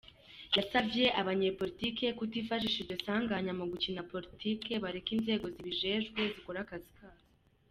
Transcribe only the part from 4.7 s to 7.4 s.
bareke inzego zibijejwe zikore akazi kazo.